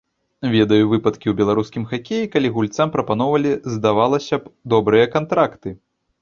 [0.53, 5.77] Ведаю выпадкі ў беларускім хакеі, калі гульцам прапаноўвалі, здавалася б, добрыя кантракты.